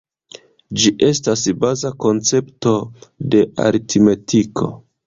[0.83, 2.75] Ĝi estas baza koncepto
[3.35, 4.77] de aritmetiko.